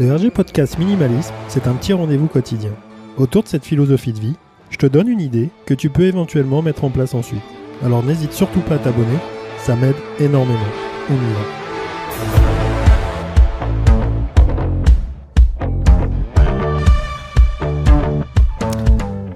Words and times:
Le 0.00 0.14
RG 0.14 0.30
Podcast 0.30 0.78
Minimalisme, 0.78 1.34
c'est 1.48 1.66
un 1.66 1.74
petit 1.74 1.92
rendez-vous 1.92 2.28
quotidien. 2.28 2.70
Autour 3.16 3.42
de 3.42 3.48
cette 3.48 3.64
philosophie 3.64 4.12
de 4.12 4.20
vie, 4.20 4.36
je 4.70 4.76
te 4.76 4.86
donne 4.86 5.08
une 5.08 5.20
idée 5.20 5.50
que 5.66 5.74
tu 5.74 5.90
peux 5.90 6.04
éventuellement 6.04 6.62
mettre 6.62 6.84
en 6.84 6.90
place 6.90 7.14
ensuite. 7.14 7.42
Alors 7.82 8.04
n'hésite 8.04 8.32
surtout 8.32 8.60
pas 8.60 8.76
à 8.76 8.78
t'abonner, 8.78 9.18
ça 9.56 9.74
m'aide 9.74 9.96
énormément. 10.20 10.60
On 11.10 11.14
y 11.14 11.18
va. 11.18 11.40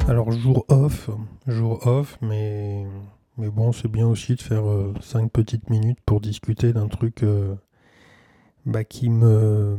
Alors 0.09 0.31
jour 0.31 0.65
off, 0.69 1.11
jour 1.49 1.85
off, 1.89 2.19
mais, 2.23 2.87
mais 3.37 3.49
bon, 3.49 3.73
c'est 3.73 3.91
bien 3.91 4.07
aussi 4.07 4.37
de 4.37 4.41
faire 4.41 4.63
5 5.01 5.29
petites 5.33 5.71
minutes 5.71 5.99
pour 6.07 6.21
discuter 6.21 6.73
d'un 6.73 6.87
truc 6.87 7.25
euh, 7.25 7.57
bah, 8.65 8.85
qui 8.85 9.11
me 9.11 9.77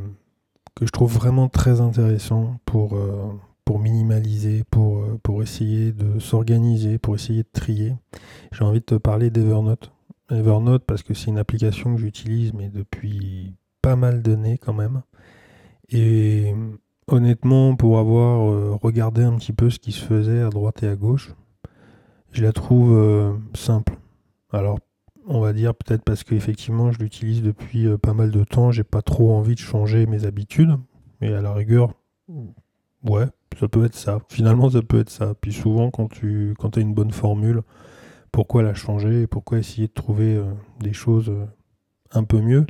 que 0.75 0.85
je 0.85 0.91
trouve 0.91 1.13
vraiment 1.13 1.49
très 1.49 1.81
intéressant 1.81 2.59
pour, 2.65 2.95
euh, 2.95 3.31
pour 3.65 3.79
minimaliser, 3.79 4.63
pour, 4.69 4.99
euh, 4.99 5.19
pour 5.21 5.43
essayer 5.43 5.91
de 5.91 6.19
s'organiser, 6.19 6.97
pour 6.97 7.15
essayer 7.15 7.43
de 7.43 7.49
trier. 7.51 7.95
J'ai 8.51 8.63
envie 8.63 8.79
de 8.79 8.85
te 8.85 8.95
parler 8.95 9.29
d'Evernote. 9.29 9.91
Evernote 10.29 10.83
parce 10.85 11.03
que 11.03 11.13
c'est 11.13 11.29
une 11.29 11.37
application 11.37 11.95
que 11.95 12.01
j'utilise 12.01 12.53
mais 12.53 12.69
depuis 12.69 13.53
pas 13.81 13.95
mal 13.95 14.21
d'années 14.21 14.57
quand 14.57 14.73
même. 14.73 15.03
Et 15.89 16.53
honnêtement, 17.07 17.75
pour 17.75 17.99
avoir 17.99 18.49
euh, 18.49 18.75
regardé 18.81 19.23
un 19.23 19.35
petit 19.35 19.53
peu 19.53 19.69
ce 19.69 19.79
qui 19.79 19.91
se 19.91 20.03
faisait 20.03 20.41
à 20.41 20.49
droite 20.49 20.81
et 20.81 20.87
à 20.87 20.95
gauche, 20.95 21.33
je 22.31 22.41
la 22.41 22.51
trouve 22.51 23.37
simple. 23.53 23.95
Alors, 24.51 24.79
on 25.25 25.39
va 25.39 25.53
dire 25.53 25.73
peut-être 25.75 26.03
parce 26.03 26.23
qu'effectivement, 26.23 26.91
je 26.91 26.99
l'utilise 26.99 27.41
depuis 27.41 27.87
euh, 27.87 27.97
pas 27.97 28.13
mal 28.13 28.31
de 28.31 28.43
temps, 28.43 28.71
j'ai 28.71 28.83
pas 28.83 29.01
trop 29.01 29.33
envie 29.33 29.55
de 29.55 29.59
changer 29.59 30.05
mes 30.05 30.25
habitudes, 30.25 30.77
mais 31.21 31.33
à 31.33 31.41
la 31.41 31.53
rigueur, 31.53 31.93
ouais, 33.03 33.25
ça 33.59 33.67
peut 33.67 33.85
être 33.85 33.95
ça. 33.95 34.19
Finalement, 34.29 34.69
ça 34.69 34.81
peut 34.81 34.99
être 34.99 35.09
ça. 35.09 35.33
Puis 35.39 35.53
souvent, 35.53 35.91
quand 35.91 36.07
tu 36.07 36.55
quand 36.59 36.77
as 36.77 36.81
une 36.81 36.93
bonne 36.93 37.11
formule, 37.11 37.61
pourquoi 38.31 38.63
la 38.63 38.73
changer 38.73 39.27
pourquoi 39.27 39.59
essayer 39.59 39.87
de 39.87 39.93
trouver 39.93 40.41
des 40.79 40.93
choses 40.93 41.31
un 42.11 42.23
peu 42.23 42.41
mieux? 42.41 42.65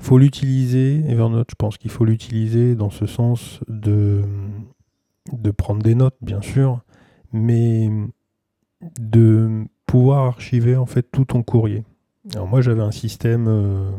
Faut 0.00 0.18
l'utiliser, 0.18 1.04
Evernote, 1.08 1.48
je 1.50 1.54
pense 1.56 1.78
qu'il 1.78 1.90
faut 1.90 2.04
l'utiliser 2.04 2.74
dans 2.74 2.90
ce 2.90 3.06
sens 3.06 3.60
de 3.68 4.22
prendre 5.56 5.82
des 5.82 5.94
notes, 5.94 6.16
bien 6.20 6.40
sûr, 6.40 6.82
mais 7.32 7.90
de 8.98 9.66
pouvoir 9.86 10.24
archiver 10.24 10.76
en 10.76 10.86
fait 10.86 11.02
tout 11.10 11.24
ton 11.24 11.42
courrier. 11.42 11.84
Alors 12.34 12.46
moi 12.46 12.60
j'avais 12.60 12.82
un 12.82 12.92
système 12.92 13.46
euh, 13.48 13.90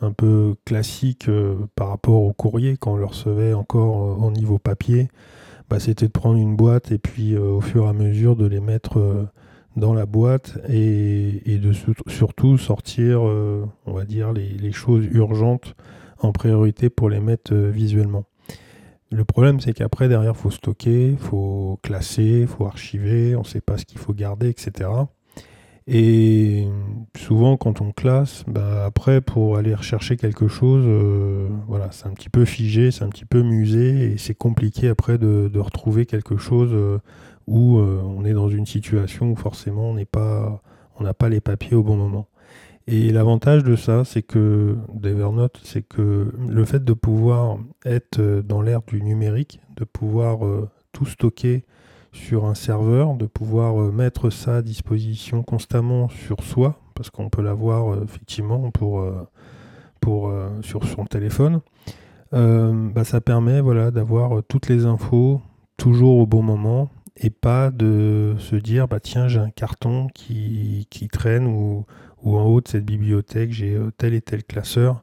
un 0.00 0.12
peu 0.12 0.54
classique 0.64 1.28
euh, 1.28 1.56
par 1.74 1.88
rapport 1.88 2.22
au 2.22 2.32
courrier 2.32 2.76
quand 2.76 2.94
on 2.94 2.96
le 2.96 3.04
recevait 3.04 3.54
encore 3.54 4.02
euh, 4.02 4.26
au 4.26 4.30
niveau 4.30 4.58
papier. 4.58 5.08
Bah, 5.68 5.80
c'était 5.80 6.06
de 6.06 6.12
prendre 6.12 6.38
une 6.38 6.54
boîte 6.54 6.92
et 6.92 6.98
puis 6.98 7.36
au 7.36 7.60
fur 7.60 7.86
et 7.86 7.88
à 7.88 7.92
mesure 7.92 8.36
de 8.36 8.46
les 8.46 8.60
mettre 8.60 9.26
dans 9.76 9.92
la 9.92 10.06
boîte 10.06 10.58
et, 10.68 11.58
de 11.58 11.72
surtout 12.08 12.58
sortir, 12.58 13.26
euh, 13.26 13.66
on 13.84 13.92
va 13.92 14.04
dire, 14.04 14.32
les, 14.32 14.72
choses 14.72 15.06
urgentes 15.12 15.76
en 16.18 16.32
priorité 16.32 16.88
pour 16.90 17.10
les 17.10 17.20
mettre 17.20 17.52
euh, 17.52 17.70
visuellement. 17.70 18.24
Le 19.12 19.24
problème, 19.24 19.60
c'est 19.60 19.72
qu'après, 19.72 20.08
derrière, 20.08 20.36
faut 20.36 20.50
stocker, 20.50 21.14
faut 21.18 21.78
classer, 21.82 22.46
faut 22.46 22.66
archiver, 22.66 23.36
on 23.36 23.40
ne 23.40 23.44
sait 23.44 23.60
pas 23.60 23.76
ce 23.78 23.84
qu'il 23.84 23.98
faut 23.98 24.14
garder, 24.14 24.48
etc. 24.48 24.88
Et 25.88 26.66
souvent, 27.16 27.56
quand 27.56 27.80
on 27.80 27.92
classe, 27.92 28.44
bah, 28.48 28.84
après, 28.84 29.20
pour 29.20 29.56
aller 29.56 29.74
rechercher 29.74 30.16
quelque 30.16 30.48
chose, 30.48 30.84
euh, 30.86 31.48
voilà, 31.68 31.92
c'est 31.92 32.06
un 32.06 32.12
petit 32.12 32.28
peu 32.28 32.44
figé, 32.44 32.90
c'est 32.90 33.04
un 33.04 33.08
petit 33.08 33.24
peu 33.24 33.42
musé, 33.42 34.12
et 34.12 34.18
c'est 34.18 34.34
compliqué 34.34 34.88
après 34.88 35.16
de, 35.18 35.58
retrouver 35.58 36.04
quelque 36.06 36.36
chose 36.36 37.00
où 37.46 37.78
euh, 37.78 38.02
on 38.04 38.24
est 38.24 38.32
dans 38.32 38.48
une 38.48 38.66
situation 38.66 39.30
où 39.30 39.36
forcément 39.36 39.90
on 39.90 39.94
n'est 39.94 40.04
pas, 40.04 40.60
on 40.98 41.04
n'a 41.04 41.14
pas 41.14 41.28
les 41.28 41.40
papiers 41.40 41.76
au 41.76 41.82
bon 41.82 41.96
moment. 41.96 42.28
Et 42.88 43.10
l'avantage 43.10 43.64
de 43.64 43.74
ça, 43.74 44.04
c'est 44.04 44.22
que 44.22 44.76
d'Evernote, 44.94 45.60
c'est 45.64 45.82
que 45.82 46.32
le 46.48 46.64
fait 46.64 46.84
de 46.84 46.92
pouvoir 46.92 47.58
être 47.84 48.20
dans 48.42 48.62
l'ère 48.62 48.82
du 48.82 49.02
numérique, 49.02 49.60
de 49.76 49.84
pouvoir 49.84 50.46
euh, 50.46 50.68
tout 50.92 51.06
stocker 51.06 51.64
sur 52.16 52.46
un 52.46 52.54
serveur, 52.54 53.14
de 53.14 53.26
pouvoir 53.26 53.80
euh, 53.80 53.92
mettre 53.92 54.30
ça 54.30 54.56
à 54.56 54.62
disposition 54.62 55.42
constamment 55.42 56.08
sur 56.08 56.42
soi, 56.42 56.80
parce 56.94 57.10
qu'on 57.10 57.28
peut 57.28 57.42
l'avoir 57.42 58.02
effectivement 58.02 58.70
pour, 58.70 59.04
pour, 60.00 60.32
sur 60.62 60.86
son 60.86 61.04
téléphone, 61.04 61.60
bah, 62.32 63.04
ça 63.04 63.20
permet 63.20 63.60
voilà, 63.60 63.90
d'avoir 63.90 64.42
toutes 64.48 64.68
les 64.68 64.86
infos 64.86 65.42
toujours 65.76 66.16
au 66.16 66.26
bon 66.26 66.42
moment 66.42 66.88
et 67.16 67.30
pas 67.30 67.70
de 67.70 68.34
se 68.38 68.56
dire 68.56 68.88
bah 68.88 69.00
tiens 69.00 69.28
j'ai 69.28 69.38
un 69.38 69.50
carton 69.50 70.08
qui, 70.14 70.86
traîne 71.12 71.46
ou, 71.46 71.86
en 72.24 72.44
haut 72.44 72.60
de 72.60 72.68
cette 72.68 72.84
bibliothèque 72.84 73.52
j'ai 73.52 73.74
euh, 73.74 73.90
tel 73.96 74.14
et 74.14 74.20
tel 74.20 74.44
classeur 74.44 75.02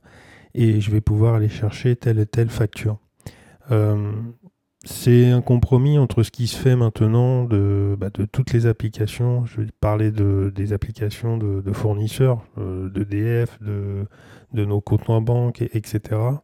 et 0.54 0.82
je 0.82 0.92
vais 0.92 1.02
pouvoir 1.02 1.36
aller 1.36 1.50
chercher 1.50 1.96
telle 1.96 2.20
et 2.20 2.28
telle 2.28 2.50
facture. 2.50 2.98
Euh, 3.72 4.12
c'est 4.84 5.30
un 5.30 5.42
compromis 5.42 5.98
entre 5.98 6.24
ce 6.24 6.32
qui 6.32 6.48
se 6.48 6.58
fait 6.58 6.76
maintenant 6.76 7.46
de, 7.46 7.96
bah, 7.98 8.10
toutes 8.10 8.52
les 8.54 8.66
applications. 8.66 9.46
Je 9.46 9.62
vais 9.62 9.68
parler 9.80 10.12
de, 10.12 10.52
des 10.54 10.74
applications 10.74 11.38
de, 11.38 11.72
fournisseurs, 11.72 12.46
euh, 12.58 12.90
de 12.90 13.04
DF, 13.04 13.60
de, 13.62 14.06
nos 14.54 14.82
comptes 14.82 15.10
en 15.10 15.22
banque, 15.22 15.62
etc 15.62 16.36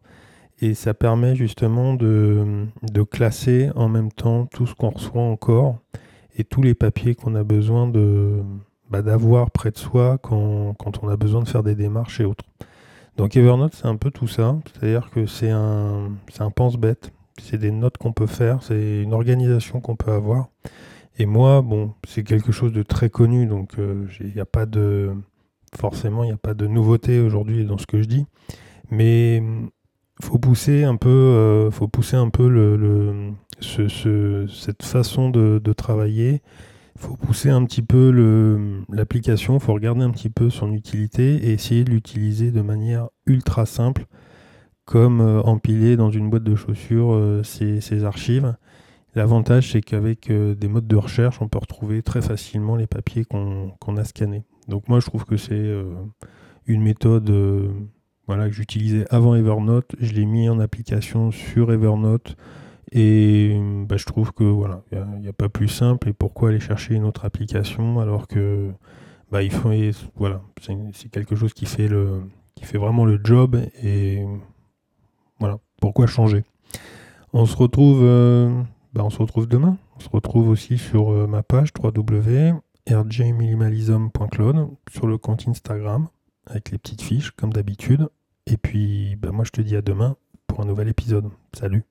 et 0.62 0.74
ça 0.74 0.94
permet 0.94 1.36
justement 1.36 1.94
de, 1.94 2.68
classer 3.10 3.72
en 3.76 3.88
même 3.88 4.12
temps 4.12 4.46
tout 4.46 4.68
ce 4.68 4.76
qu'on 4.76 4.90
reçoit 4.90 5.22
encore 5.22 5.80
et 6.36 6.44
tous 6.44 6.62
les 6.62 6.74
papiers 6.74 7.16
qu'on 7.16 7.36
a 7.36 7.44
besoin 7.44 7.88
de 7.88 8.42
bah, 8.90 9.02
d'avoir 9.02 9.52
près 9.52 9.72
de 9.72 9.78
soi 9.78 10.18
quand, 10.18 10.76
on 11.02 11.08
a 11.08 11.18
besoin 11.18 11.42
de 11.44 11.48
faire 11.48 11.64
des 11.64 11.76
démarches 11.76 12.20
et 12.20 12.26
autres. 12.26 12.46
Donc 13.18 13.36
Evernote, 13.36 13.76
c'est 13.76 13.88
un 13.88 13.98
peu 13.98 14.12
tout 14.12 14.28
ça, 14.28 14.58
c'est-à-dire 14.66 15.10
que 15.12 15.26
c'est 15.26 15.50
un, 15.50 16.12
un 16.40 16.52
pense-bête, 16.52 17.12
c'est 17.42 17.58
des 17.58 17.72
notes 17.72 17.98
qu'on 17.98 18.14
peut 18.14 18.28
faire, 18.28 18.64
c'est 18.64 19.02
une 19.02 19.14
organisation 19.14 19.82
qu'on 19.82 19.96
peut 19.96 20.12
avoir. 20.12 20.50
Et 21.18 21.26
moi, 21.26 21.62
bon, 21.62 21.94
c'est 22.08 22.24
quelque 22.24 22.52
chose 22.52 22.72
de 22.72 22.84
très 22.84 23.10
connu, 23.10 23.46
donc 23.46 23.78
euh, 23.78 24.06
il 24.22 24.34
n'y 24.34 24.40
a 24.40 24.46
pas 24.46 24.66
de 24.66 25.12
forcément 25.78 26.24
il 26.24 26.28
n'y 26.28 26.34
a 26.34 26.38
pas 26.38 26.56
de 26.56 26.66
nouveauté 26.66 27.20
aujourd'hui 27.20 27.64
dans 27.66 27.78
ce 27.78 27.86
que 27.86 28.02
je 28.02 28.08
dis, 28.08 28.26
mais 28.90 29.44
faut 30.22 30.38
pousser 30.38 30.84
un 30.84 30.96
peu, 30.96 31.10
euh, 31.10 31.72
faut 31.72 31.88
pousser 31.88 32.18
un 32.18 32.30
peu 32.30 33.34
cette 33.62 34.84
façon 34.84 35.30
de, 35.30 35.74
travailler. 35.74 36.42
Il 36.96 37.02
faut 37.02 37.16
pousser 37.16 37.50
un 37.50 37.64
petit 37.64 37.82
peu 37.82 38.12
l'application, 38.90 39.56
il 39.56 39.62
faut 39.62 39.74
regarder 39.74 40.02
un 40.02 40.12
petit 40.12 40.30
peu 40.30 40.50
son 40.50 40.74
utilité 40.74 41.36
et 41.36 41.54
essayer 41.54 41.86
de 41.86 41.92
l'utiliser 41.92 42.52
de 42.52 42.62
manière 42.62 43.08
ultra 43.26 43.66
simple, 43.66 44.06
comme 44.90 45.22
euh, 45.22 45.40
empiler 45.44 45.98
dans 45.98 46.10
une 46.10 46.32
boîte 46.32 46.44
de 46.44 46.56
chaussures 46.56 47.14
euh, 47.14 47.44
ses, 47.44 48.04
archives. 48.04 48.56
L'avantage, 49.14 49.72
c'est 49.72 49.82
qu'avec 49.82 50.32
des 50.32 50.68
modes 50.68 50.88
de 50.88 50.96
recherche, 50.96 51.40
on 51.44 51.48
peut 51.48 51.60
retrouver 51.60 52.02
très 52.02 52.24
facilement 52.24 52.76
les 52.76 52.88
papiers 52.88 53.24
qu'on 53.24 53.98
a 53.98 54.04
scannés. 54.04 54.46
Donc 54.68 54.88
moi, 54.88 55.00
je 55.00 55.06
trouve 55.06 55.26
que 55.26 55.38
c'est 55.38 55.74
une 56.68 56.82
méthode 56.82 57.32
voilà, 58.28 58.48
que 58.48 58.54
j'utilisais 58.54 59.06
avant 59.10 59.34
Evernote. 59.34 59.96
Je 60.00 60.14
l'ai 60.14 60.26
mis 60.26 60.48
en 60.48 60.60
application 60.60 61.32
sur 61.32 61.72
Evernote. 61.72 62.36
Et 62.92 63.60
bah, 63.88 63.98
je 63.98 64.06
trouve 64.06 64.32
que 64.32 64.44
voilà, 64.44 64.84
il 64.92 65.22
n'y 65.22 65.28
a, 65.28 65.34
pas 65.34 65.50
plus 65.50 65.68
simple. 65.68 66.10
Et 66.10 66.14
pourquoi 66.14 66.50
aller 66.50 66.60
chercher 66.60 66.94
une 66.94 67.04
autre 67.04 67.26
application 67.26 68.00
alors 68.00 68.28
que 68.28 68.72
bah, 69.32 69.40
voilà, 70.16 70.42
c'est 70.62 71.10
quelque 71.10 71.36
chose 71.36 71.54
qui 71.54 71.66
fait, 71.66 71.88
le, 71.88 72.22
qui 72.54 72.66
fait 72.66 72.78
vraiment 72.78 73.06
le 73.06 73.20
job. 73.24 73.60
Et 73.84 74.24
voilà, 75.40 75.60
pourquoi 75.82 76.08
changer? 76.08 76.44
On 77.34 77.46
se 77.46 77.56
retrouve, 77.56 78.02
euh, 78.04 78.62
bah, 78.94 79.04
on 79.04 79.10
se 79.10 79.20
retrouve 79.20 79.48
demain. 79.48 79.78
On 79.98 80.00
se 80.00 80.10
retrouve 80.10 80.50
aussi 80.50 80.78
sur 80.78 81.12
euh, 81.12 81.28
ma 81.28 81.44
page 81.44 81.70
www.rjminimalism.cloud 81.82 84.70
sur 84.92 85.08
le 85.08 85.18
compte 85.18 85.48
Instagram 85.48 86.08
avec 86.48 86.72
les 86.72 86.78
petites 86.78 87.02
fiches 87.02 87.32
comme 87.32 87.54
d'habitude. 87.54 88.10
Et 88.48 88.58
puis, 88.58 89.16
bah, 89.16 89.32
moi, 89.32 89.46
je 89.46 89.52
te 89.52 89.62
dis 89.62 89.76
à 89.76 89.82
demain 89.82 90.16
pour 90.48 90.62
un 90.62 90.66
nouvel 90.66 90.88
épisode. 90.88 91.30
Salut 91.54 91.84